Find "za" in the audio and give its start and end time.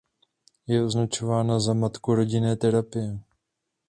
1.59-1.73